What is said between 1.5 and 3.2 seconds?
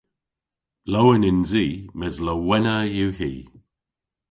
i mes lowenna yw